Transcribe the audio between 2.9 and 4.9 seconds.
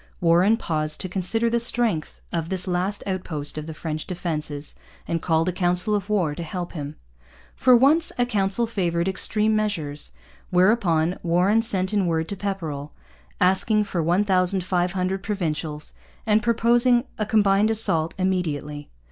outpost of the French defences